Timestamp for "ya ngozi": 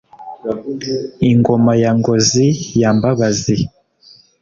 1.83-2.45